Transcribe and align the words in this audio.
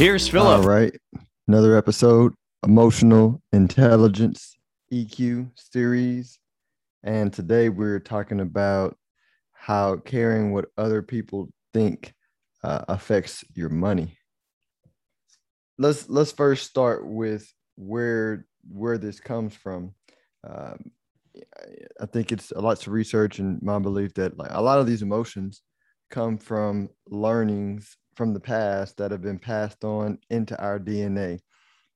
here's 0.00 0.26
Philip. 0.26 0.60
All 0.60 0.62
right. 0.62 0.98
Another 1.46 1.76
episode, 1.76 2.32
Emotional 2.64 3.42
Intelligence 3.52 4.56
EQ 4.90 5.50
series. 5.54 6.38
And 7.02 7.30
today 7.30 7.68
we're 7.68 8.00
talking 8.00 8.40
about 8.40 8.96
how 9.52 9.96
caring 9.96 10.52
what 10.52 10.70
other 10.78 11.02
people 11.02 11.50
think 11.74 12.14
uh, 12.64 12.82
affects 12.88 13.44
your 13.54 13.68
money. 13.68 14.16
Let's 15.76 16.08
let's 16.08 16.32
first 16.32 16.66
start 16.66 17.06
with 17.06 17.52
where 17.76 18.46
where 18.72 18.96
this 18.96 19.20
comes 19.20 19.54
from. 19.54 19.92
Um, 20.44 20.92
I 22.00 22.06
think 22.06 22.32
it's 22.32 22.52
a 22.52 22.60
lot 22.60 22.80
to 22.80 22.90
research 22.90 23.38
and 23.38 23.60
my 23.60 23.78
belief 23.78 24.14
that 24.14 24.38
like 24.38 24.50
a 24.50 24.62
lot 24.62 24.78
of 24.78 24.86
these 24.86 25.02
emotions 25.02 25.60
come 26.10 26.38
from 26.38 26.88
learnings 27.06 27.98
from 28.14 28.34
the 28.34 28.40
past 28.40 28.96
that 28.96 29.10
have 29.10 29.22
been 29.22 29.38
passed 29.38 29.84
on 29.84 30.18
into 30.30 30.60
our 30.60 30.78
DNA. 30.78 31.40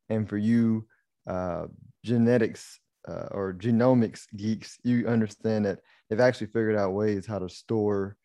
And 0.09 0.29
for 0.29 0.37
you, 0.37 0.87
uh, 1.27 1.67
genetics 2.05 2.79
uh, 3.09 3.29
or 3.31 3.55
genomics 3.55 4.23
geeks, 4.37 4.79
you 4.85 5.07
understand 5.07 5.65
that 5.67 5.81
they've 6.09 6.21
actually 6.21 6.47
figured 6.49 6.77
out 6.77 6.93
ways 6.93 7.27
how 7.27 7.39
to 7.39 7.49
store, 7.49 8.17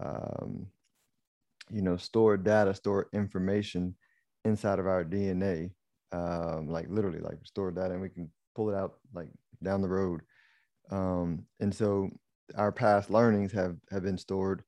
um, 0.00 0.66
you 1.70 1.82
know, 1.82 1.96
store 1.96 2.36
data, 2.36 2.74
store 2.74 3.08
information 3.12 3.94
inside 4.44 4.78
of 4.78 4.86
our 4.86 5.04
DNA, 5.04 5.70
um, 6.12 6.68
like 6.68 6.86
literally, 6.88 7.20
like 7.20 7.38
store 7.44 7.70
data, 7.70 7.92
and 7.92 8.02
we 8.02 8.08
can 8.08 8.30
pull 8.54 8.70
it 8.70 8.76
out 8.76 8.94
like 9.12 9.28
down 9.62 9.82
the 9.82 9.88
road. 9.88 10.22
Um, 10.90 11.44
and 11.60 11.74
so 11.74 12.10
our 12.56 12.72
past 12.72 13.10
learnings 13.10 13.52
have 13.52 13.76
have 13.90 14.02
been 14.02 14.18
stored 14.18 14.62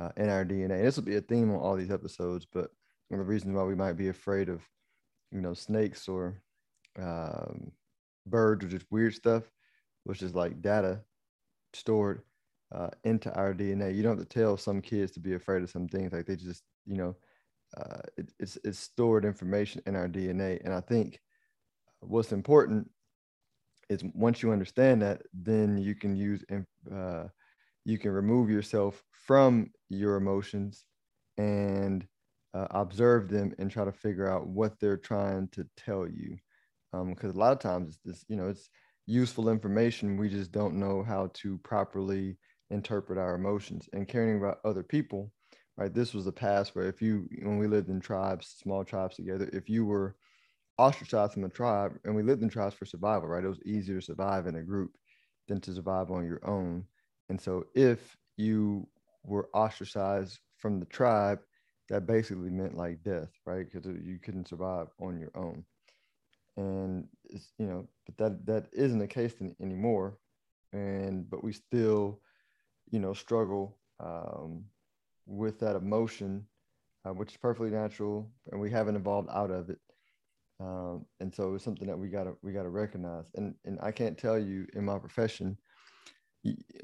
uh, 0.00 0.10
in 0.16 0.28
our 0.28 0.44
DNA. 0.44 0.82
This 0.82 0.96
will 0.96 1.04
be 1.04 1.16
a 1.16 1.20
theme 1.20 1.50
on 1.50 1.60
all 1.60 1.76
these 1.76 1.90
episodes, 1.90 2.46
but 2.52 2.70
one 3.08 3.20
of 3.20 3.26
the 3.26 3.32
reasons 3.32 3.54
why 3.54 3.64
we 3.64 3.74
might 3.74 3.94
be 3.94 4.08
afraid 4.08 4.48
of, 4.48 4.62
you 5.32 5.40
know, 5.40 5.54
snakes 5.54 6.08
or 6.08 6.40
um, 6.98 7.72
birds 8.26 8.64
or 8.64 8.68
just 8.68 8.86
weird 8.90 9.14
stuff, 9.14 9.44
which 10.04 10.22
is 10.22 10.34
like 10.34 10.60
data 10.60 11.00
stored 11.72 12.22
uh, 12.74 12.90
into 13.04 13.32
our 13.34 13.54
DNA. 13.54 13.94
You 13.94 14.02
don't 14.02 14.18
have 14.18 14.28
to 14.28 14.38
tell 14.38 14.56
some 14.56 14.80
kids 14.80 15.12
to 15.12 15.20
be 15.20 15.34
afraid 15.34 15.62
of 15.62 15.70
some 15.70 15.88
things. 15.88 16.12
Like 16.12 16.26
they 16.26 16.36
just, 16.36 16.62
you 16.84 16.96
know, 16.96 17.16
uh, 17.76 18.00
it, 18.16 18.32
it's 18.38 18.58
it's 18.64 18.78
stored 18.78 19.24
information 19.24 19.82
in 19.86 19.96
our 19.96 20.08
DNA. 20.08 20.60
And 20.64 20.72
I 20.72 20.80
think 20.80 21.20
what's 22.00 22.32
important 22.32 22.90
is 23.88 24.02
once 24.14 24.42
you 24.42 24.52
understand 24.52 25.02
that, 25.02 25.22
then 25.32 25.78
you 25.78 25.94
can 25.94 26.16
use 26.16 26.44
uh, 26.92 27.24
you 27.86 27.98
can 27.98 28.10
remove 28.10 28.50
yourself 28.50 29.02
from 29.12 29.70
your 29.88 30.16
emotions 30.16 30.84
and 31.38 32.06
uh, 32.52 32.66
observe 32.72 33.28
them 33.28 33.54
and 33.58 33.70
try 33.70 33.84
to 33.84 33.92
figure 33.92 34.28
out 34.28 34.48
what 34.48 34.78
they're 34.80 34.96
trying 34.96 35.48
to 35.48 35.66
tell 35.76 36.06
you. 36.08 36.36
Because 36.92 37.30
um, 37.30 37.36
a 37.36 37.38
lot 37.38 37.52
of 37.52 37.60
times 37.60 37.88
it's 37.88 37.98
this 38.04 38.24
you 38.28 38.36
know 38.36 38.48
it's 38.48 38.68
useful 39.06 39.48
information. 39.48 40.16
We 40.16 40.28
just 40.28 40.52
don't 40.52 40.74
know 40.74 41.02
how 41.02 41.30
to 41.34 41.58
properly 41.58 42.36
interpret 42.70 43.18
our 43.18 43.36
emotions. 43.36 43.88
And 43.92 44.08
caring 44.08 44.38
about 44.38 44.58
other 44.64 44.82
people 44.82 45.30
right 45.76 45.94
this 45.94 46.14
was 46.14 46.24
the 46.24 46.32
past 46.32 46.74
where 46.74 46.86
if 46.88 47.02
you 47.02 47.28
when 47.42 47.58
we 47.58 47.66
lived 47.66 47.88
in 47.88 48.00
tribes 48.00 48.56
small 48.62 48.84
tribes 48.84 49.16
together 49.16 49.48
if 49.52 49.68
you 49.68 49.84
were 49.84 50.16
ostracized 50.78 51.34
from 51.34 51.44
a 51.44 51.48
tribe 51.48 51.92
and 52.04 52.14
we 52.14 52.22
lived 52.22 52.42
in 52.42 52.48
tribes 52.48 52.74
for 52.74 52.86
survival 52.86 53.28
right 53.28 53.44
it 53.44 53.48
was 53.48 53.62
easier 53.64 54.00
to 54.00 54.06
survive 54.06 54.46
in 54.46 54.56
a 54.56 54.62
group 54.62 54.92
than 55.48 55.60
to 55.60 55.72
survive 55.72 56.10
on 56.10 56.26
your 56.26 56.40
own 56.48 56.84
and 57.28 57.40
so 57.40 57.66
if 57.74 58.16
you 58.36 58.86
were 59.24 59.48
ostracized 59.54 60.38
from 60.58 60.80
the 60.80 60.86
tribe, 60.86 61.40
that 61.88 62.06
basically 62.06 62.50
meant 62.50 62.76
like 62.76 63.02
death, 63.02 63.30
right? 63.44 63.66
Because 63.70 63.86
you 63.86 64.18
couldn't 64.22 64.48
survive 64.48 64.88
on 65.00 65.18
your 65.18 65.30
own. 65.34 65.64
And 66.56 67.06
it's, 67.24 67.52
you 67.58 67.66
know, 67.66 67.88
but 68.06 68.16
that 68.18 68.46
that 68.46 68.66
isn't 68.72 68.98
the 68.98 69.06
case 69.06 69.34
anymore. 69.60 70.18
And 70.72 71.28
but 71.28 71.44
we 71.44 71.52
still, 71.52 72.20
you 72.90 72.98
know, 72.98 73.12
struggle 73.12 73.78
um, 74.00 74.64
with 75.26 75.58
that 75.60 75.76
emotion, 75.76 76.46
uh, 77.04 77.12
which 77.12 77.32
is 77.32 77.36
perfectly 77.36 77.70
natural, 77.70 78.30
and 78.50 78.60
we 78.60 78.70
haven't 78.70 78.96
evolved 78.96 79.28
out 79.32 79.50
of 79.50 79.70
it. 79.70 79.78
Um, 80.58 81.04
and 81.20 81.34
so 81.34 81.54
it's 81.54 81.64
something 81.64 81.86
that 81.86 81.98
we 81.98 82.08
gotta 82.08 82.34
we 82.42 82.52
gotta 82.52 82.70
recognize. 82.70 83.26
And 83.34 83.54
and 83.64 83.78
I 83.82 83.92
can't 83.92 84.16
tell 84.16 84.38
you 84.38 84.66
in 84.74 84.84
my 84.84 84.98
profession 84.98 85.58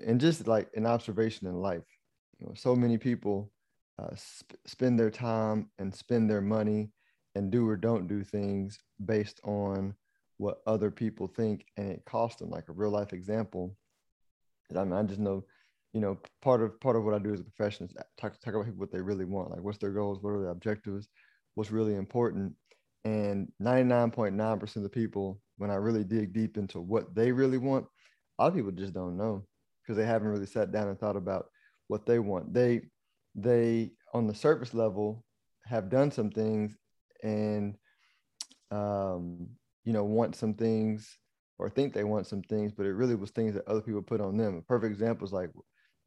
and 0.06 0.20
just 0.20 0.46
like 0.46 0.68
an 0.74 0.86
observation 0.86 1.46
in 1.46 1.54
life, 1.54 1.84
you 2.38 2.46
know, 2.46 2.54
so 2.54 2.74
many 2.74 2.98
people 2.98 3.50
uh, 3.98 4.14
sp- 4.16 4.58
spend 4.66 4.98
their 4.98 5.10
time 5.10 5.70
and 5.78 5.94
spend 5.94 6.30
their 6.30 6.40
money 6.40 6.90
and 7.34 7.50
do 7.50 7.68
or 7.68 7.76
don't 7.76 8.08
do 8.08 8.22
things 8.22 8.78
based 9.04 9.40
on 9.44 9.94
what 10.38 10.58
other 10.66 10.90
people 10.90 11.28
think, 11.28 11.64
and 11.76 11.90
it 11.90 12.04
costs 12.04 12.40
them. 12.40 12.50
Like 12.50 12.68
a 12.68 12.72
real 12.72 12.90
life 12.90 13.12
example, 13.12 13.76
I 14.76 14.84
mean, 14.84 14.92
I 14.92 15.02
just 15.02 15.20
know, 15.20 15.44
you 15.92 16.00
know, 16.00 16.18
part 16.40 16.62
of 16.62 16.78
part 16.80 16.96
of 16.96 17.04
what 17.04 17.14
I 17.14 17.18
do 17.18 17.32
as 17.32 17.40
a 17.40 17.44
professional 17.44 17.88
is 17.88 17.96
talk 18.18 18.38
talk 18.40 18.54
about 18.54 18.74
what 18.76 18.90
they 18.90 19.00
really 19.00 19.24
want, 19.24 19.50
like 19.50 19.62
what's 19.62 19.78
their 19.78 19.92
goals, 19.92 20.18
what 20.20 20.30
are 20.30 20.40
their 20.40 20.50
objectives, 20.50 21.08
what's 21.54 21.70
really 21.70 21.94
important. 21.94 22.54
And 23.04 23.50
99.9% 23.60 24.76
of 24.76 24.82
the 24.82 24.88
people, 24.88 25.40
when 25.58 25.70
I 25.70 25.74
really 25.74 26.04
dig 26.04 26.32
deep 26.32 26.56
into 26.56 26.80
what 26.80 27.14
they 27.14 27.32
really 27.32 27.58
want, 27.58 27.86
a 28.38 28.44
lot 28.44 28.48
of 28.48 28.54
people 28.54 28.70
just 28.70 28.92
don't 28.92 29.16
know 29.16 29.44
because 29.82 29.96
they 29.96 30.06
haven't 30.06 30.28
really 30.28 30.46
sat 30.46 30.72
down 30.72 30.88
and 30.88 30.98
thought 30.98 31.16
about 31.16 31.46
what 31.88 32.06
they 32.06 32.18
want. 32.18 32.52
They 32.52 32.82
they 33.34 33.92
on 34.14 34.26
the 34.26 34.34
surface 34.34 34.74
level 34.74 35.24
have 35.66 35.88
done 35.88 36.10
some 36.10 36.30
things 36.30 36.76
and 37.22 37.76
um, 38.70 39.48
you 39.84 39.92
know 39.92 40.04
want 40.04 40.36
some 40.36 40.54
things 40.54 41.18
or 41.58 41.68
think 41.68 41.92
they 41.92 42.04
want 42.04 42.26
some 42.26 42.42
things, 42.42 42.72
but 42.72 42.86
it 42.86 42.92
really 42.92 43.14
was 43.14 43.30
things 43.30 43.54
that 43.54 43.68
other 43.68 43.80
people 43.80 44.02
put 44.02 44.20
on 44.20 44.36
them. 44.36 44.56
A 44.56 44.62
perfect 44.62 44.92
example 44.92 45.26
is 45.26 45.32
like 45.32 45.50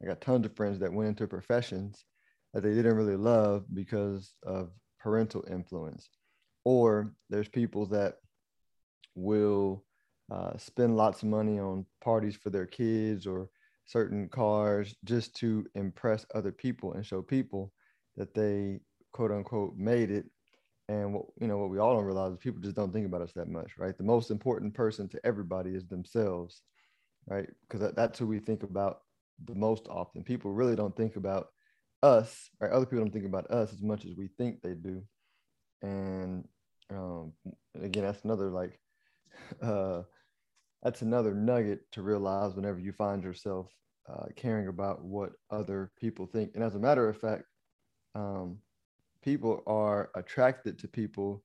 I 0.02 0.06
got 0.06 0.20
tons 0.20 0.44
of 0.44 0.54
friends 0.54 0.78
that 0.80 0.92
went 0.92 1.08
into 1.08 1.26
professions 1.26 2.04
that 2.52 2.62
they 2.62 2.74
didn't 2.74 2.96
really 2.96 3.16
love 3.16 3.64
because 3.72 4.34
of 4.44 4.70
parental 5.00 5.44
influence. 5.50 6.08
Or 6.64 7.12
there's 7.30 7.48
people 7.48 7.86
that 7.86 8.16
will 9.14 9.84
uh, 10.30 10.56
spend 10.58 10.96
lots 10.96 11.22
of 11.22 11.28
money 11.28 11.58
on 11.58 11.86
parties 12.02 12.36
for 12.36 12.50
their 12.50 12.66
kids 12.66 13.26
or 13.26 13.48
certain 13.86 14.28
cars 14.28 14.94
just 15.04 15.34
to 15.36 15.64
impress 15.74 16.26
other 16.34 16.52
people 16.52 16.92
and 16.92 17.06
show 17.06 17.22
people 17.22 17.72
that 18.16 18.34
they 18.34 18.80
quote 19.12 19.30
unquote 19.30 19.76
made 19.76 20.10
it. 20.10 20.26
And 20.88 21.14
what 21.14 21.26
you 21.40 21.48
know 21.48 21.58
what 21.58 21.70
we 21.70 21.78
all 21.78 21.94
don't 21.94 22.04
realize 22.04 22.32
is 22.32 22.38
people 22.38 22.60
just 22.60 22.76
don't 22.76 22.92
think 22.92 23.06
about 23.06 23.22
us 23.22 23.32
that 23.34 23.48
much 23.48 23.72
right? 23.78 23.96
The 23.96 24.04
most 24.04 24.30
important 24.30 24.74
person 24.74 25.08
to 25.08 25.20
everybody 25.24 25.70
is 25.70 25.86
themselves 25.86 26.62
right? 27.28 27.48
Because 27.62 27.80
that, 27.80 27.96
that's 27.96 28.18
who 28.18 28.26
we 28.26 28.38
think 28.38 28.62
about 28.62 29.00
the 29.44 29.54
most 29.54 29.88
often. 29.88 30.22
People 30.22 30.52
really 30.52 30.76
don't 30.76 30.96
think 30.96 31.16
about 31.16 31.48
us 32.02 32.50
right? 32.60 32.70
Other 32.70 32.86
people 32.86 33.04
don't 33.04 33.12
think 33.12 33.26
about 33.26 33.50
us 33.50 33.72
as 33.72 33.82
much 33.82 34.04
as 34.04 34.14
we 34.16 34.28
think 34.38 34.62
they 34.62 34.74
do. 34.74 35.02
And 35.82 36.46
um, 36.90 37.32
again 37.80 38.04
that's 38.04 38.24
another 38.24 38.50
like 38.50 38.78
uh, 39.62 40.02
that's 40.86 41.02
another 41.02 41.34
nugget 41.34 41.80
to 41.90 42.00
realize 42.00 42.54
whenever 42.54 42.78
you 42.78 42.92
find 42.92 43.24
yourself 43.24 43.66
uh, 44.08 44.26
caring 44.36 44.68
about 44.68 45.04
what 45.04 45.32
other 45.50 45.90
people 45.98 46.26
think. 46.26 46.52
And 46.54 46.62
as 46.62 46.76
a 46.76 46.78
matter 46.78 47.08
of 47.08 47.20
fact, 47.20 47.42
um, 48.14 48.58
people 49.20 49.64
are 49.66 50.10
attracted 50.14 50.78
to 50.78 50.86
people. 50.86 51.42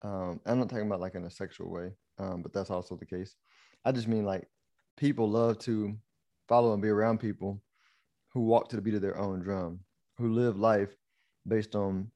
Um, 0.00 0.40
I'm 0.46 0.58
not 0.58 0.70
talking 0.70 0.86
about 0.86 1.02
like 1.02 1.16
in 1.16 1.24
a 1.24 1.30
sexual 1.30 1.70
way, 1.70 1.90
um, 2.18 2.40
but 2.40 2.54
that's 2.54 2.70
also 2.70 2.96
the 2.96 3.04
case. 3.04 3.36
I 3.84 3.92
just 3.92 4.08
mean 4.08 4.24
like 4.24 4.48
people 4.96 5.28
love 5.28 5.58
to 5.60 5.94
follow 6.48 6.72
and 6.72 6.80
be 6.80 6.88
around 6.88 7.20
people 7.20 7.62
who 8.32 8.40
walk 8.40 8.70
to 8.70 8.76
the 8.76 8.80
beat 8.82 8.94
of 8.94 9.02
their 9.02 9.18
own 9.18 9.40
drum, 9.40 9.80
who 10.16 10.32
live 10.32 10.58
life 10.58 10.96
based 11.46 11.74
on 11.76 12.10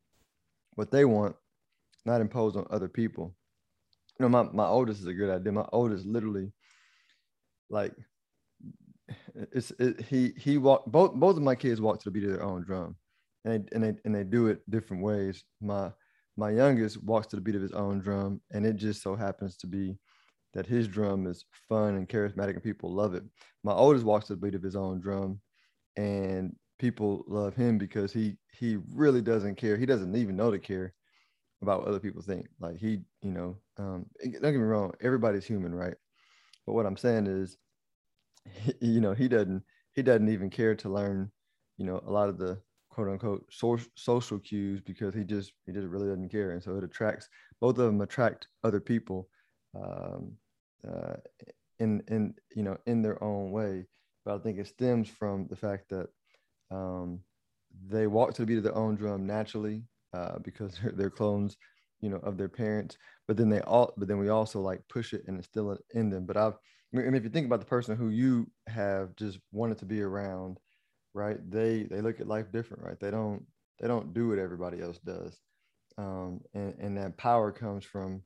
what 0.76 0.91
they 0.91 1.05
want, 1.05 1.37
not 2.06 2.23
imposed 2.23 2.56
on 2.56 2.67
other 2.70 2.88
people 2.88 3.37
know, 4.20 4.28
my, 4.28 4.42
my 4.52 4.66
oldest 4.66 5.00
is 5.00 5.06
a 5.06 5.14
good 5.14 5.30
idea. 5.30 5.52
My 5.52 5.66
oldest 5.72 6.06
literally 6.06 6.52
like 7.70 7.92
it's 9.52 9.72
it, 9.78 10.00
he 10.02 10.32
he 10.38 10.58
walk 10.58 10.84
both 10.86 11.14
both 11.14 11.36
of 11.36 11.42
my 11.42 11.54
kids 11.54 11.80
walk 11.80 11.98
to 12.00 12.04
the 12.04 12.10
beat 12.10 12.24
of 12.24 12.30
their 12.30 12.42
own 12.42 12.64
drum 12.64 12.96
and 13.44 13.64
they, 13.64 13.74
and 13.74 13.84
they 13.84 14.00
and 14.04 14.14
they 14.14 14.24
do 14.24 14.48
it 14.48 14.68
different 14.70 15.02
ways. 15.02 15.44
My 15.60 15.92
my 16.36 16.50
youngest 16.50 17.02
walks 17.02 17.28
to 17.28 17.36
the 17.36 17.42
beat 17.42 17.54
of 17.54 17.62
his 17.62 17.72
own 17.72 18.00
drum, 18.00 18.40
and 18.52 18.66
it 18.66 18.76
just 18.76 19.02
so 19.02 19.14
happens 19.14 19.56
to 19.58 19.66
be 19.66 19.96
that 20.52 20.66
his 20.66 20.88
drum 20.88 21.26
is 21.26 21.44
fun 21.68 21.96
and 21.96 22.08
charismatic 22.08 22.54
and 22.54 22.62
people 22.62 22.92
love 22.92 23.14
it. 23.14 23.22
My 23.62 23.72
oldest 23.72 24.04
walks 24.04 24.26
to 24.26 24.34
the 24.34 24.40
beat 24.40 24.54
of 24.54 24.62
his 24.62 24.76
own 24.76 25.00
drum, 25.00 25.40
and 25.96 26.54
people 26.78 27.24
love 27.28 27.54
him 27.54 27.78
because 27.78 28.12
he 28.12 28.36
he 28.52 28.78
really 28.94 29.22
doesn't 29.22 29.56
care. 29.56 29.76
He 29.76 29.86
doesn't 29.86 30.14
even 30.16 30.36
know 30.36 30.50
to 30.50 30.58
care 30.58 30.92
about 31.62 31.81
what 31.81 31.88
other 31.88 32.00
people 32.00 32.23
think. 32.23 32.47
Like 32.61 32.76
he, 32.79 33.00
you 33.23 33.31
know, 33.32 33.56
um, 33.79 34.06
don't 34.23 34.43
get 34.43 34.55
me 34.55 34.58
wrong, 34.58 34.93
everybody's 35.00 35.47
human, 35.47 35.75
right? 35.75 35.94
But 36.67 36.75
what 36.75 36.87
I'm 36.87 36.97
saying 36.97 37.26
is, 37.26 37.56
he, 38.64 38.73
you 38.81 39.00
know, 39.00 39.14
he 39.14 39.29
doesn't 39.29 39.62
he 39.93 40.03
doesn't 40.03 40.29
even 40.29 40.50
care 40.50 40.75
to 40.76 40.88
learn, 40.88 41.31
you 41.79 41.87
know, 41.87 42.03
a 42.06 42.11
lot 42.11 42.29
of 42.29 42.38
the 42.38 42.61
quote 42.91 43.08
unquote 43.08 43.44
social 43.50 44.38
cues 44.38 44.81
because 44.81 45.14
he 45.14 45.25
just 45.25 45.53
he 45.67 45.73
just 45.73 45.87
really 45.87 46.08
doesn't 46.08 46.31
care, 46.31 46.53
and 46.53 46.62
so 46.62 46.76
it 46.76 46.85
attracts 46.85 47.29
both 47.61 47.79
of 47.79 47.87
them 47.87 48.00
attract 48.00 48.49
other 48.64 48.81
people, 48.81 49.29
um, 49.75 50.32
uh, 50.87 51.14
in 51.79 52.02
in 52.09 52.35
you 52.55 52.62
know 52.62 52.76
in 52.87 53.02
their 53.02 53.23
own 53.23 53.50
way. 53.50 53.87
But 54.25 54.35
I 54.35 54.38
think 54.38 54.59
it 54.59 54.67
stems 54.67 55.09
from 55.09 55.47
the 55.49 55.56
fact 55.56 55.91
that 55.91 56.09
um, 56.70 57.20
they 57.88 58.06
walk 58.06 58.35
to 58.35 58.43
the 58.43 58.47
beat 58.47 58.59
of 58.59 58.64
their 58.64 58.75
own 58.75 58.97
drum 58.97 59.26
naturally 59.26 59.85
uh, 60.16 60.38
because 60.42 60.78
they're, 60.82 60.92
they're 60.92 61.10
clones, 61.10 61.56
you 62.00 62.08
know, 62.08 62.20
of 62.22 62.36
their 62.36 62.48
parents. 62.48 62.96
But 63.28 63.36
then 63.36 63.48
they 63.50 63.60
all, 63.60 63.92
but 63.96 64.08
then 64.08 64.18
we 64.18 64.28
also 64.28 64.60
like 64.60 64.80
push 64.88 65.12
it 65.12 65.24
and 65.26 65.36
instill 65.36 65.72
it 65.72 65.80
in 65.94 66.10
them. 66.10 66.26
But 66.26 66.36
I've, 66.36 66.54
I 66.94 66.98
mean, 66.98 67.14
if 67.14 67.24
you 67.24 67.30
think 67.30 67.46
about 67.46 67.60
the 67.60 67.66
person 67.66 67.96
who 67.96 68.08
you 68.08 68.50
have 68.68 69.14
just 69.16 69.38
wanted 69.52 69.78
to 69.78 69.84
be 69.84 70.00
around, 70.00 70.58
right? 71.14 71.38
They 71.50 71.82
they 71.84 72.00
look 72.00 72.20
at 72.20 72.28
life 72.28 72.50
different, 72.52 72.84
right? 72.84 72.98
They 72.98 73.10
don't 73.10 73.44
they 73.80 73.88
don't 73.88 74.14
do 74.14 74.28
what 74.28 74.38
everybody 74.38 74.80
else 74.80 74.98
does, 74.98 75.38
um, 75.98 76.40
and 76.54 76.74
and 76.78 76.96
that 76.96 77.18
power 77.18 77.52
comes 77.52 77.84
from 77.84 78.22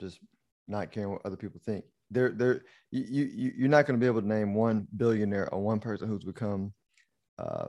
just 0.00 0.18
not 0.66 0.90
caring 0.90 1.12
what 1.12 1.24
other 1.24 1.36
people 1.36 1.60
think. 1.64 1.84
They're 2.10 2.32
they're 2.32 2.62
you 2.90 3.24
you 3.24 3.52
you're 3.56 3.68
not 3.68 3.86
going 3.86 3.98
to 3.98 4.04
be 4.04 4.10
able 4.10 4.20
to 4.20 4.28
name 4.28 4.54
one 4.54 4.86
billionaire 4.96 5.48
or 5.54 5.62
one 5.62 5.80
person 5.80 6.08
who's 6.08 6.24
become 6.24 6.74
uh, 7.38 7.68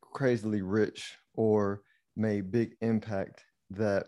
crazily 0.00 0.62
rich 0.62 1.16
or 1.34 1.82
made 2.16 2.50
big 2.50 2.74
impact 2.80 3.44
that 3.70 4.06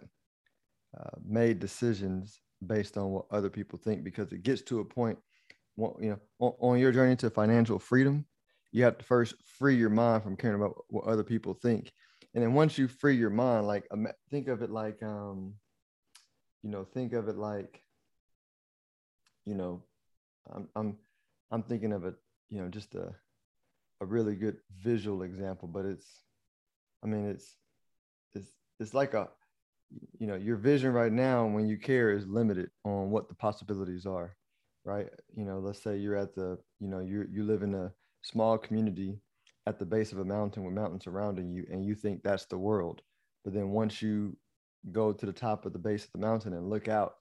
uh, 0.99 1.10
made 1.25 1.58
decisions 1.58 2.40
based 2.66 2.96
on 2.96 3.10
what 3.10 3.25
other 3.31 3.50
people 3.50 3.78
think 3.78 4.04
because 4.04 4.32
it 4.32 4.43
gets 4.43 4.62
to 4.62 4.81
a 4.81 4.84
point 4.84 5.19
you 5.78 6.10
know 6.10 6.19
on, 6.38 6.52
on, 6.60 6.78
your 6.78 6.93
journey 6.93 7.16
to 7.16 7.31
financial 7.31 7.78
freedom 7.78 8.25
you 8.72 8.82
have 8.84 8.99
to 8.99 9.04
first 9.04 9.34
free 9.58 9.76
your 9.76 9.90
mind 9.90 10.22
from 10.22 10.37
caring 10.37 10.56
about 10.56 10.84
what 10.88 11.04
other 11.04 11.22
people 11.22 11.54
think. 11.54 11.93
And 12.34 12.43
then 12.43 12.54
once 12.54 12.78
you 12.78 12.88
free 12.88 13.14
your 13.14 13.31
mind 13.31 13.66
like 13.66 13.87
think 14.31 14.48
of 14.48 14.62
it 14.62 14.70
like 14.70 15.02
um 15.02 15.55
you 16.62 16.70
know 16.70 16.84
think 16.84 17.12
of 17.12 17.28
it 17.28 17.37
like 17.37 17.82
you 19.44 19.55
know 19.55 19.82
i'm 20.50 20.69
i'm 20.75 20.96
i'm 21.50 21.62
thinking 21.62 21.93
of 21.93 22.06
a 22.06 22.14
you 22.48 22.62
know 22.62 22.69
just 22.69 22.94
a 22.94 23.14
a 24.00 24.06
really 24.06 24.34
good 24.34 24.56
visual 24.82 25.22
example 25.22 25.69
but 25.69 25.84
it's 25.84 26.22
i 27.05 27.06
mean 27.06 27.28
it's 27.28 27.56
it's 28.34 28.52
it's 28.81 28.94
like 28.94 29.14
a 29.14 29.29
you 30.19 30.26
know 30.26 30.37
your 30.37 30.56
vision 30.56 30.93
right 30.93 31.12
now 31.12 31.46
when 31.46 31.67
you 31.67 31.76
care 31.76 32.11
is 32.11 32.26
limited 32.26 32.70
on 32.84 33.11
what 33.11 33.29
the 33.29 33.34
possibilities 33.34 34.06
are 34.06 34.37
right? 34.84 35.08
You 35.37 35.44
know 35.44 35.58
let's 35.58 35.82
say 35.82 35.96
you're 35.96 36.17
at 36.17 36.34
the 36.34 36.58
you 36.81 36.88
know 36.88 37.00
you 37.00 37.26
you 37.31 37.44
live 37.44 37.62
in 37.62 37.75
a 37.75 37.93
small 38.23 38.58
community 38.58 39.19
at 39.67 39.79
the 39.79 39.87
base 39.87 40.12
of 40.12 40.19
a 40.19 40.25
mountain 40.25 40.64
with 40.64 40.75
mountains 40.75 41.05
surrounding 41.05 41.50
you 41.50 41.64
and 41.70 41.84
you 41.84 41.94
think 41.94 42.23
that's 42.23 42.46
the 42.46 42.58
world. 42.58 43.02
But 43.44 43.55
then 43.55 43.70
once 43.70 44.02
you 44.02 44.37
go 44.90 45.12
to 45.12 45.26
the 45.26 45.32
top 45.32 45.67
of 45.67 45.73
the 45.73 45.79
base 45.79 46.05
of 46.05 46.12
the 46.12 46.19
mountain 46.19 46.52
and 46.55 46.69
look 46.69 46.88
out 46.88 47.14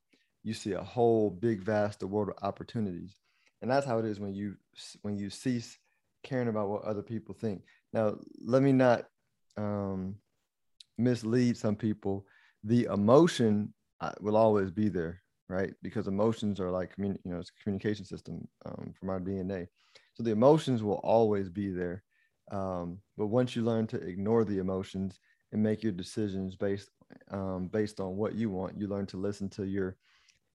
you 0.44 0.54
see 0.54 0.72
a 0.72 0.82
whole 0.82 1.30
big 1.30 1.62
vast 1.62 2.02
world 2.02 2.30
of 2.30 2.36
opportunities. 2.42 3.16
And 3.62 3.70
that's 3.70 3.86
how 3.86 4.00
it 4.00 4.06
is 4.06 4.20
when 4.20 4.34
you 4.34 4.56
when 5.04 5.18
you 5.18 5.30
cease 5.30 5.78
caring 6.24 6.48
about 6.48 6.70
what 6.70 6.84
other 6.84 7.04
people 7.04 7.36
think. 7.36 7.62
Now 7.94 8.18
let 8.44 8.64
me 8.64 8.72
not 8.72 9.06
um 9.58 10.16
mislead 10.98 11.58
some 11.58 11.76
people, 11.76 12.26
the 12.64 12.86
emotion 12.86 13.74
uh, 14.02 14.12
will 14.20 14.38
always 14.38 14.72
be 14.72 14.90
there, 14.90 15.22
right? 15.50 15.74
Because 15.82 16.08
emotions 16.08 16.60
are 16.60 16.72
like 16.72 16.94
you 16.98 17.18
know, 17.26 17.40
it's 17.40 17.50
a 17.50 17.64
communication 17.64 18.06
system 18.06 18.48
um, 18.66 18.94
from 19.00 19.10
our 19.10 19.20
DNA. 19.20 19.68
So 20.14 20.24
the 20.24 20.32
emotions 20.32 20.84
will 20.84 21.00
always 21.04 21.50
be 21.50 21.70
there. 21.70 22.04
Um, 22.52 23.00
but 23.18 23.28
once 23.28 23.56
you 23.56 23.64
learn 23.64 23.88
to 23.88 23.98
ignore 23.98 24.44
the 24.44 24.60
emotions 24.60 25.20
and 25.52 25.64
make 25.64 25.84
your 25.84 25.92
decisions 25.92 26.56
based 26.56 26.90
um, 27.30 27.68
based 27.68 28.00
on 28.00 28.16
what 28.16 28.36
you 28.36 28.50
want, 28.50 28.78
you 28.78 28.88
learn 28.88 29.06
to 29.08 29.18
listen 29.18 29.50
to 29.50 29.66
your 29.66 29.98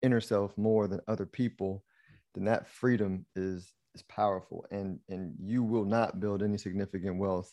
inner 0.01 0.21
self 0.21 0.57
more 0.57 0.87
than 0.87 1.01
other 1.07 1.25
people. 1.25 1.83
Then 2.33 2.45
that 2.45 2.67
freedom 2.67 3.25
is 3.35 3.73
is 3.93 4.03
powerful, 4.03 4.65
and 4.71 4.99
and 5.09 5.33
you 5.39 5.63
will 5.63 5.85
not 5.85 6.19
build 6.19 6.43
any 6.43 6.57
significant 6.57 7.17
wealth 7.17 7.51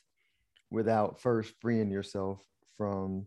without 0.71 1.21
first 1.21 1.55
freeing 1.61 1.91
yourself 1.91 2.41
from 2.77 3.27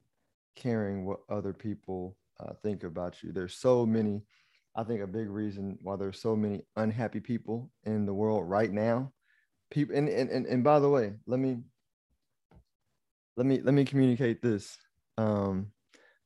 caring 0.55 1.05
what 1.05 1.19
other 1.29 1.53
people 1.53 2.15
uh, 2.39 2.53
think 2.63 2.83
about 2.83 3.21
you. 3.23 3.31
There's 3.31 3.55
so 3.55 3.85
many, 3.85 4.21
I 4.75 4.83
think 4.83 5.01
a 5.01 5.07
big 5.07 5.29
reason 5.29 5.77
why 5.81 5.95
there's 5.95 6.19
so 6.19 6.35
many 6.35 6.63
unhappy 6.75 7.19
people 7.19 7.71
in 7.83 8.05
the 8.05 8.13
world 8.13 8.49
right 8.49 8.71
now. 8.71 9.11
People 9.71 9.95
and, 9.95 10.07
and, 10.09 10.29
and, 10.29 10.45
and 10.45 10.63
by 10.63 10.79
the 10.79 10.89
way, 10.89 11.13
let 11.25 11.39
me 11.39 11.57
let 13.35 13.45
me 13.45 13.61
let 13.61 13.73
me 13.73 13.83
communicate 13.83 14.41
this. 14.41 14.77
Um, 15.17 15.67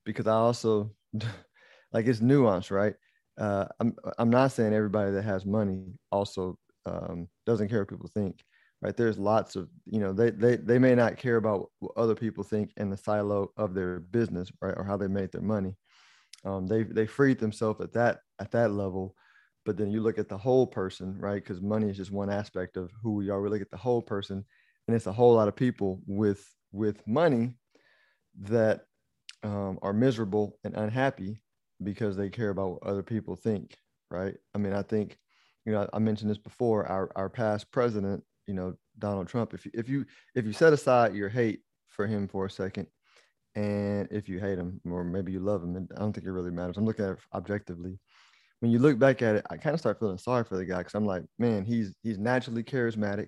because 0.05 0.27
I 0.27 0.33
also 0.33 0.91
like 1.93 2.05
it's 2.05 2.19
nuanced, 2.19 2.71
right? 2.71 2.95
Uh, 3.37 3.65
I'm 3.79 3.95
I'm 4.17 4.29
not 4.29 4.51
saying 4.51 4.73
everybody 4.73 5.11
that 5.11 5.23
has 5.23 5.45
money 5.45 5.93
also 6.11 6.57
um, 6.85 7.27
doesn't 7.45 7.69
care 7.69 7.79
what 7.79 7.89
people 7.89 8.09
think 8.13 8.43
right? 8.81 8.95
There's 8.95 9.17
lots 9.17 9.55
of 9.55 9.69
you 9.85 9.99
know 9.99 10.13
they 10.13 10.31
they, 10.31 10.55
they 10.55 10.79
may 10.79 10.95
not 10.95 11.17
care 11.17 11.37
about 11.37 11.69
what 11.79 11.91
other 11.97 12.15
people 12.15 12.43
think 12.43 12.71
in 12.77 12.89
the 12.89 12.97
silo 12.97 13.51
of 13.57 13.73
their 13.73 13.99
business 13.99 14.51
right 14.61 14.73
or 14.77 14.83
how 14.83 14.97
they 14.97 15.07
made 15.07 15.31
their 15.31 15.41
money. 15.41 15.75
Um, 16.45 16.67
they 16.67 16.83
they 16.83 17.05
freed 17.05 17.39
themselves 17.39 17.81
at 17.81 17.93
that 17.93 18.19
at 18.39 18.51
that 18.51 18.71
level. 18.71 19.15
But 19.65 19.77
then 19.77 19.91
you 19.91 20.01
look 20.01 20.17
at 20.17 20.29
the 20.29 20.37
whole 20.37 20.65
person 20.65 21.17
right? 21.19 21.43
Because 21.43 21.61
money 21.61 21.89
is 21.89 21.97
just 21.97 22.11
one 22.11 22.29
aspect 22.29 22.77
of 22.77 22.91
who 23.03 23.13
we 23.13 23.29
are. 23.29 23.41
We 23.41 23.49
look 23.49 23.61
at 23.61 23.71
the 23.71 23.77
whole 23.77 24.01
person 24.01 24.45
and 24.87 24.95
it's 24.95 25.07
a 25.07 25.13
whole 25.13 25.33
lot 25.33 25.47
of 25.47 25.55
people 25.55 26.01
with 26.07 26.45
with 26.71 27.05
money 27.07 27.53
that 28.41 28.81
um, 29.43 29.79
are 29.81 29.93
miserable 29.93 30.57
and 30.63 30.75
unhappy 30.75 31.39
because 31.83 32.15
they 32.15 32.29
care 32.29 32.49
about 32.49 32.71
what 32.71 32.83
other 32.83 33.03
people 33.03 33.35
think 33.35 33.77
right? 34.11 34.35
I 34.55 34.57
mean 34.57 34.73
i 34.73 34.81
think 34.81 35.17
you 35.65 35.71
know 35.71 35.87
i 35.93 35.99
mentioned 35.99 36.31
this 36.31 36.37
before 36.37 36.85
our, 36.87 37.11
our 37.15 37.29
past 37.29 37.71
president 37.71 38.23
you 38.49 38.55
know 38.55 38.73
Donald 38.97 39.27
Trump. 39.27 39.53
If 39.53 39.65
you 39.65 39.71
if 39.75 39.87
you 39.87 40.05
if 40.33 40.45
you 40.45 40.53
set 40.53 40.73
aside 40.73 41.13
your 41.13 41.29
hate 41.29 41.61
for 41.87 42.07
him 42.07 42.27
for 42.27 42.47
a 42.47 42.49
second, 42.49 42.87
and 43.55 44.07
if 44.11 44.27
you 44.27 44.39
hate 44.39 44.57
him 44.57 44.81
or 44.89 45.03
maybe 45.03 45.31
you 45.31 45.39
love 45.39 45.63
him, 45.63 45.75
and 45.75 45.87
I 45.95 45.99
don't 45.99 46.13
think 46.13 46.25
it 46.25 46.31
really 46.31 46.51
matters. 46.51 46.75
I'm 46.75 46.85
looking 46.85 47.05
at 47.05 47.11
it 47.11 47.19
objectively. 47.33 47.99
When 48.59 48.71
you 48.71 48.79
look 48.79 48.97
back 48.97 49.21
at 49.21 49.35
it, 49.35 49.45
I 49.51 49.57
kind 49.57 49.75
of 49.75 49.79
start 49.79 49.99
feeling 49.99 50.17
sorry 50.17 50.43
for 50.43 50.57
the 50.57 50.65
guy 50.65 50.79
because 50.79 50.95
I'm 50.95 51.05
like, 51.05 51.23
man, 51.37 51.63
he's 51.63 51.93
he's 52.01 52.17
naturally 52.17 52.63
charismatic. 52.63 53.27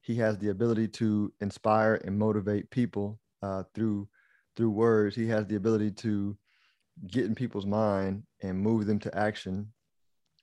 He 0.00 0.16
has 0.16 0.36
the 0.38 0.50
ability 0.50 0.88
to 0.88 1.32
inspire 1.40 2.00
and 2.04 2.18
motivate 2.18 2.68
people 2.70 3.20
uh, 3.42 3.62
through 3.72 4.08
through 4.56 4.70
words. 4.70 5.14
He 5.14 5.28
has 5.28 5.46
the 5.46 5.56
ability 5.56 5.92
to 5.92 6.36
get 7.06 7.26
in 7.26 7.36
people's 7.36 7.66
mind 7.66 8.24
and 8.42 8.58
move 8.58 8.86
them 8.86 8.98
to 8.98 9.16
action 9.16 9.72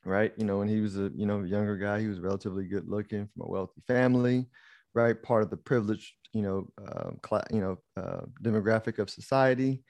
right? 0.05 0.33
You 0.37 0.45
know, 0.45 0.59
when 0.59 0.67
he 0.67 0.79
was 0.81 0.97
a 0.97 1.11
you 1.15 1.25
know 1.25 1.43
younger 1.43 1.77
guy, 1.77 1.99
he 2.01 2.07
was 2.07 2.19
relatively 2.19 2.65
good 2.65 2.87
looking 2.89 3.27
from 3.27 3.47
a 3.47 3.49
wealthy 3.51 3.81
family, 3.87 4.47
right? 4.93 5.21
Part 5.21 5.43
of 5.43 5.49
the 5.49 5.57
privileged 5.57 6.13
you 6.33 6.41
know 6.41 6.67
uh, 6.85 7.11
cl- 7.25 7.47
you 7.51 7.61
know 7.61 7.77
uh, 7.97 8.21
demographic 8.41 8.99
of 8.99 9.09
society. 9.09 9.83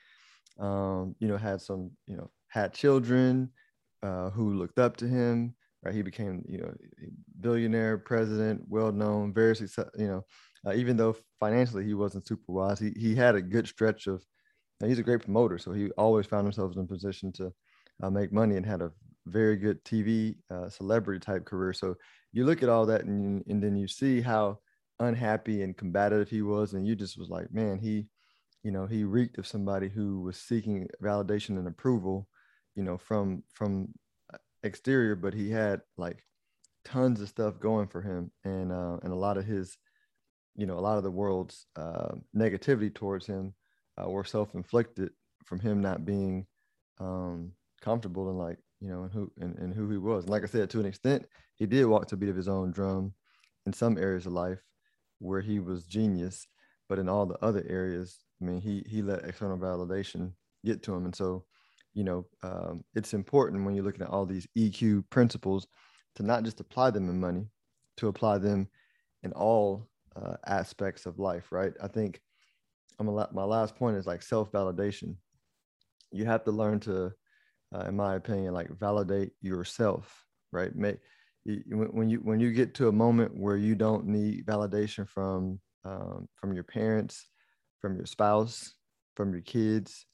Um, 0.59 1.15
you 1.19 1.27
know, 1.27 1.37
had 1.37 1.61
some 1.61 1.91
you 2.07 2.15
know 2.17 2.29
had 2.49 2.73
children 2.73 3.49
uh, 4.03 4.29
who 4.29 4.53
looked 4.53 4.79
up 4.79 4.97
to 4.97 5.07
him. 5.07 5.55
Right, 5.83 5.93
he 5.95 6.01
became 6.01 6.45
you 6.47 6.59
know 6.59 6.73
billionaire, 7.41 7.97
president, 7.97 8.61
well 8.69 8.91
known, 8.91 9.33
very 9.33 9.55
successful. 9.55 9.99
You 9.99 10.07
know, 10.07 10.25
uh, 10.65 10.73
even 10.73 10.95
though 10.95 11.15
financially 11.39 11.83
he 11.85 11.93
wasn't 11.93 12.27
super 12.27 12.51
wise, 12.53 12.79
he 12.79 12.91
he 12.97 13.15
had 13.15 13.35
a 13.35 13.41
good 13.41 13.67
stretch 13.67 14.07
of. 14.07 14.23
he's 14.85 14.99
a 14.99 15.03
great 15.03 15.21
promoter, 15.23 15.57
so 15.57 15.71
he 15.73 15.89
always 15.91 16.25
found 16.25 16.45
himself 16.45 16.73
in 16.75 16.81
a 16.83 16.85
position 16.85 17.31
to 17.33 17.51
uh, 18.03 18.09
make 18.09 18.31
money 18.31 18.55
and 18.57 18.65
had 18.65 18.81
a 18.81 18.91
very 19.25 19.55
good 19.55 19.83
TV 19.83 20.35
uh, 20.51 20.69
celebrity 20.69 21.19
type 21.19 21.45
career. 21.45 21.73
So 21.73 21.95
you 22.31 22.45
look 22.45 22.63
at 22.63 22.69
all 22.69 22.85
that 22.87 23.05
and, 23.05 23.43
and 23.47 23.63
then 23.63 23.75
you 23.75 23.87
see 23.87 24.21
how 24.21 24.59
unhappy 24.99 25.61
and 25.61 25.77
combative 25.77 26.29
he 26.29 26.41
was. 26.41 26.73
And 26.73 26.85
you 26.85 26.95
just 26.95 27.17
was 27.17 27.29
like, 27.29 27.53
man, 27.53 27.77
he, 27.77 28.07
you 28.63 28.71
know, 28.71 28.85
he 28.85 29.03
reeked 29.03 29.37
of 29.37 29.47
somebody 29.47 29.89
who 29.89 30.21
was 30.21 30.37
seeking 30.37 30.87
validation 31.01 31.57
and 31.57 31.67
approval, 31.67 32.27
you 32.75 32.83
know, 32.83 32.97
from, 32.97 33.43
from 33.53 33.89
uh, 34.33 34.37
exterior, 34.63 35.15
but 35.15 35.33
he 35.33 35.49
had 35.49 35.81
like 35.97 36.23
tons 36.85 37.21
of 37.21 37.29
stuff 37.29 37.59
going 37.59 37.87
for 37.87 38.01
him. 38.01 38.31
And, 38.43 38.71
uh, 38.71 38.97
and 39.03 39.13
a 39.13 39.17
lot 39.17 39.37
of 39.37 39.45
his, 39.45 39.77
you 40.55 40.65
know, 40.65 40.77
a 40.77 40.81
lot 40.81 40.97
of 40.97 41.03
the 41.03 41.11
world's 41.11 41.65
uh, 41.75 42.15
negativity 42.35 42.93
towards 42.93 43.25
him 43.25 43.53
uh, 44.01 44.09
were 44.09 44.23
self-inflicted 44.23 45.11
from 45.45 45.59
him 45.59 45.81
not 45.81 46.05
being 46.05 46.45
um, 46.99 47.51
comfortable 47.81 48.29
and 48.29 48.37
like 48.37 48.57
you 48.83 48.89
know, 48.89 49.03
and 49.03 49.13
who 49.13 49.31
and, 49.39 49.57
and 49.57 49.73
who 49.73 49.89
he 49.89 49.97
was. 49.97 50.25
And 50.25 50.31
like 50.31 50.43
I 50.43 50.47
said, 50.47 50.69
to 50.71 50.79
an 50.79 50.85
extent, 50.85 51.25
he 51.55 51.65
did 51.65 51.85
walk 51.85 52.07
to 52.07 52.17
beat 52.17 52.29
of 52.29 52.35
his 52.35 52.49
own 52.49 52.71
drum 52.71 53.13
in 53.65 53.71
some 53.71 53.97
areas 53.97 54.25
of 54.25 54.33
life 54.33 54.59
where 55.19 55.39
he 55.39 55.59
was 55.59 55.85
genius, 55.85 56.45
but 56.89 56.99
in 56.99 57.07
all 57.07 57.25
the 57.25 57.37
other 57.41 57.63
areas, 57.69 58.19
I 58.41 58.45
mean, 58.45 58.59
he 58.59 58.83
he 58.87 59.01
let 59.01 59.23
external 59.23 59.57
validation 59.57 60.33
get 60.65 60.83
to 60.83 60.93
him, 60.93 61.05
and 61.05 61.15
so 61.15 61.45
you 61.93 62.03
know, 62.03 62.25
um, 62.41 62.83
it's 62.95 63.13
important 63.13 63.63
when 63.63 63.75
you're 63.75 63.85
looking 63.85 64.01
at 64.01 64.09
all 64.09 64.25
these 64.25 64.47
EQ 64.57 65.09
principles 65.09 65.67
to 66.15 66.23
not 66.23 66.43
just 66.43 66.59
apply 66.59 66.89
them 66.89 67.07
in 67.07 67.19
money, 67.19 67.45
to 67.97 68.07
apply 68.07 68.39
them 68.39 68.67
in 69.21 69.31
all 69.31 69.87
uh, 70.15 70.35
aspects 70.45 71.05
of 71.05 71.19
life, 71.19 71.51
right? 71.51 71.73
I 71.81 71.87
think 71.87 72.19
I'm 72.99 73.07
a 73.07 73.11
lot 73.11 73.33
my 73.33 73.45
last 73.45 73.75
point 73.75 73.95
is 73.95 74.05
like 74.07 74.21
self 74.21 74.51
validation. 74.51 75.15
You 76.11 76.25
have 76.25 76.43
to 76.43 76.51
learn 76.51 76.81
to 76.81 77.13
uh, 77.73 77.85
in 77.87 77.95
my 77.95 78.15
opinion, 78.15 78.53
like 78.53 78.69
validate 78.77 79.31
yourself, 79.41 80.25
right? 80.51 80.75
Make 80.75 80.97
when 81.45 82.09
you 82.09 82.19
when 82.19 82.39
you 82.39 82.51
get 82.51 82.73
to 82.75 82.87
a 82.87 82.91
moment 82.91 83.35
where 83.35 83.57
you 83.57 83.75
don't 83.75 84.05
need 84.05 84.45
validation 84.45 85.07
from 85.07 85.59
um, 85.83 86.27
from 86.35 86.53
your 86.53 86.63
parents, 86.63 87.27
from 87.81 87.97
your 87.97 88.05
spouse, 88.05 88.73
from 89.15 89.31
your 89.31 89.41
kids, 89.41 90.05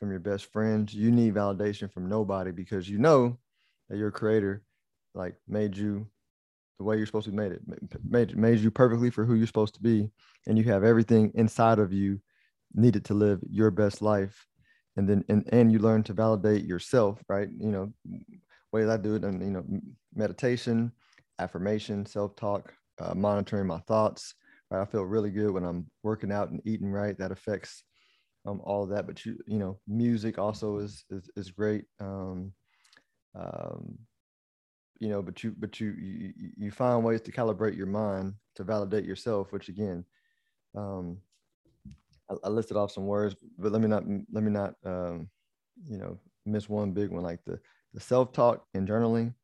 from 0.00 0.10
your 0.10 0.20
best 0.20 0.46
friends, 0.52 0.92
you 0.92 1.12
need 1.12 1.34
validation 1.34 1.92
from 1.92 2.08
nobody 2.08 2.50
because 2.50 2.88
you 2.88 2.98
know 2.98 3.38
that 3.88 3.98
your 3.98 4.10
creator 4.10 4.64
like 5.14 5.36
made 5.46 5.76
you 5.76 6.06
the 6.78 6.84
way 6.84 6.96
you're 6.96 7.06
supposed 7.06 7.26
to 7.26 7.30
be 7.30 7.36
made 7.36 7.52
it 7.52 7.60
made 8.08 8.36
made 8.36 8.58
you 8.58 8.70
perfectly 8.70 9.10
for 9.10 9.24
who 9.24 9.34
you're 9.34 9.46
supposed 9.46 9.74
to 9.74 9.82
be 9.82 10.10
and 10.46 10.58
you 10.58 10.64
have 10.64 10.82
everything 10.82 11.30
inside 11.34 11.78
of 11.78 11.92
you 11.92 12.18
needed 12.74 13.04
to 13.04 13.14
live 13.14 13.40
your 13.48 13.70
best 13.70 14.02
life 14.02 14.46
and 14.96 15.08
then 15.08 15.24
and, 15.28 15.48
and 15.52 15.72
you 15.72 15.78
learn 15.78 16.02
to 16.04 16.12
validate 16.12 16.64
yourself 16.64 17.22
right? 17.28 17.48
You 17.58 17.70
know 17.70 17.92
ways 18.72 18.88
i 18.88 18.96
do? 18.96 19.14
It 19.14 19.24
and 19.24 19.42
you 19.42 19.50
know 19.50 19.64
meditation 20.14 20.92
affirmation 21.38 22.06
self-talk 22.06 22.72
uh, 23.00 23.14
monitoring 23.14 23.66
my 23.66 23.78
thoughts 23.80 24.34
right? 24.70 24.82
I 24.82 24.84
feel 24.84 25.02
really 25.02 25.30
good 25.30 25.50
when 25.50 25.64
i'm 25.64 25.86
working 26.02 26.32
out 26.32 26.50
and 26.50 26.60
eating 26.64 26.90
right. 26.90 27.16
That 27.18 27.32
affects 27.32 27.82
um, 28.46 28.60
all 28.64 28.82
of 28.82 28.90
that. 28.90 29.06
But 29.06 29.24
you 29.24 29.38
you 29.46 29.58
know 29.58 29.78
music 29.86 30.38
also 30.38 30.78
is 30.78 31.04
is, 31.10 31.30
is 31.36 31.50
great. 31.50 31.84
Um, 32.00 32.52
um, 33.34 33.98
you 35.02 35.08
know 35.08 35.20
but 35.20 35.42
you 35.42 35.52
but 35.58 35.80
you, 35.80 35.94
you 35.98 36.32
you 36.56 36.70
find 36.70 37.02
ways 37.02 37.20
to 37.22 37.32
calibrate 37.32 37.76
your 37.76 37.86
mind 37.88 38.34
to 38.54 38.62
validate 38.62 39.04
yourself 39.04 39.52
which 39.52 39.68
again 39.68 40.04
um, 40.76 41.18
I, 42.44 42.48
listed 42.48 42.76
off 42.76 42.92
some 42.92 43.06
words, 43.06 43.36
but 43.58 43.72
let 43.72 43.80
me 43.80 43.88
not 43.88 44.04
let 44.32 44.42
me 44.44 44.50
not 44.50 44.74
um, 44.84 45.28
you 45.88 45.98
know 45.98 46.18
miss 46.46 46.68
one 46.68 46.92
big 46.92 47.10
one. 47.10 47.22
Like 47.22 47.40
the 47.44 47.58
the 47.94 48.00
self 48.00 48.32
talk 48.32 48.64
and 48.74 48.88
journaling 48.88 49.34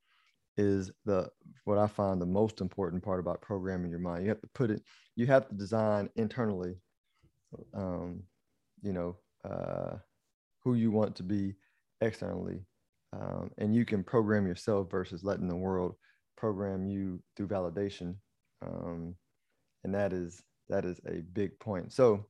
is 0.57 0.91
the 1.05 1.29
what 1.65 1.79
I 1.79 1.87
find 1.87 2.21
the 2.21 2.27
most 2.27 2.61
important 2.61 3.03
part 3.03 3.21
about 3.21 3.43
programming 3.43 3.91
your 3.91 4.01
mind. 4.01 4.25
You 4.25 4.31
have 4.31 4.41
to 4.41 4.49
put 4.55 4.71
it. 4.71 4.83
You 5.17 5.27
have 5.27 5.49
to 5.49 5.55
design 5.55 6.09
internally. 6.17 6.75
Um, 7.75 8.23
you 8.83 8.93
know 8.93 9.17
uh, 9.49 9.97
who 10.65 10.75
you 10.75 10.91
want 10.91 11.17
to 11.17 11.23
be 11.23 11.55
externally, 12.01 12.61
um, 13.13 13.51
and 13.59 13.75
you 13.75 13.85
can 13.85 14.05
program 14.05 14.47
yourself 14.47 14.91
versus 14.91 15.25
letting 15.25 15.49
the 15.49 15.57
world 15.57 15.95
program 16.37 16.87
you 16.87 17.21
through 17.37 17.49
validation. 17.49 18.15
Um, 18.63 19.15
and 19.85 19.95
that 19.95 20.13
is 20.13 20.43
that 20.69 20.85
is 20.85 21.01
a 21.07 21.23
big 21.33 21.59
point. 21.59 21.93
So 21.93 22.27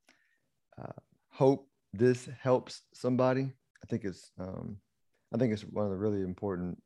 uh, 0.80 0.92
hope 1.30 1.68
this 1.92 2.28
helps 2.40 2.82
somebody. 2.92 3.52
I 3.82 3.86
think 3.86 4.04
it's 4.04 4.30
um, 4.38 4.78
I 5.34 5.38
think 5.38 5.52
it's 5.52 5.62
one 5.62 5.84
of 5.84 5.90
the 5.90 5.96
really 5.96 6.22
important 6.22 6.80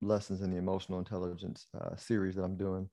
lessons 0.00 0.42
in 0.42 0.50
the 0.50 0.56
emotional 0.56 0.98
intelligence 0.98 1.66
uh, 1.78 1.96
series 1.96 2.36
that 2.36 2.42
I'm 2.42 2.56
doing. 2.56 2.88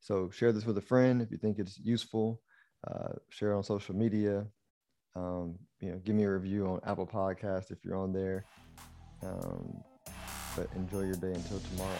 So 0.00 0.30
share 0.30 0.52
this 0.52 0.64
with 0.64 0.78
a 0.78 0.82
friend 0.82 1.20
if 1.20 1.30
you 1.30 1.36
think 1.38 1.58
it's 1.58 1.78
useful. 1.78 2.40
Uh, 2.88 3.12
share 3.28 3.54
on 3.54 3.62
social 3.62 3.94
media. 3.94 4.46
Um, 5.14 5.58
you 5.80 5.90
know, 5.90 5.98
give 5.98 6.14
me 6.16 6.24
a 6.24 6.30
review 6.30 6.66
on 6.66 6.80
Apple 6.86 7.06
Podcast 7.06 7.70
if 7.70 7.84
you're 7.84 7.98
on 7.98 8.12
there. 8.12 8.44
Um, 9.22 9.82
but 10.56 10.68
enjoy 10.74 11.02
your 11.02 11.16
day 11.16 11.32
until 11.32 11.60
tomorrow. 11.60 11.94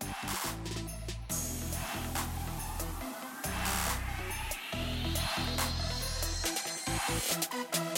Thanks. 0.00 0.92
you 7.12 7.91